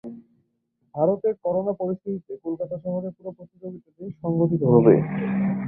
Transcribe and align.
ভারতে 0.95 1.29
করোনা 1.43 1.73
পরিস্থিতিতে 1.81 2.33
কলকাতা 2.45 2.75
শহরে 2.83 3.09
পুরো 3.15 3.31
প্রতিযোগিতাটি 3.37 4.03
সংঘটিত 4.21 4.63
হবে। 4.73 4.93